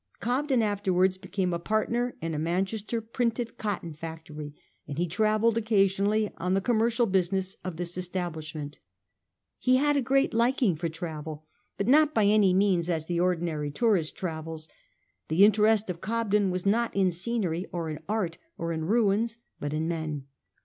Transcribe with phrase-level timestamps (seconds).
[0.19, 2.39] Cobden afterwards became a partner in a.
[2.39, 4.55] Manchester printed cotton factory;
[4.87, 8.77] and he travelled occasionally on the commercial business of this estab, lishment.
[9.59, 11.45] He had a great liking for travel;
[11.77, 14.69] but not by any means as the ordinary tourist travels;
[15.27, 19.37] the in terest of Cobden was not in scenery, or in art, or in' ruins,
[19.59, 20.25] but in men.